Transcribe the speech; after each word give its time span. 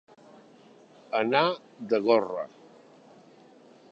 Anar 1.19 1.43
de 1.93 2.01
gorra. 2.09 2.49